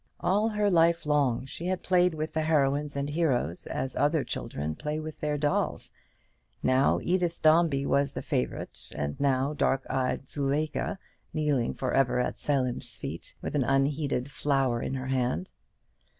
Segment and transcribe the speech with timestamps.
[0.19, 4.73] All her life long she had played with her heroines and heroes, as other children
[4.73, 5.91] play with their dolls.
[6.63, 10.97] Now Edith Dombey was the favourite, and now dark eyed Zuleika,
[11.35, 15.51] kneeling for ever at Selim's feet, with an unheeded flower in her hand.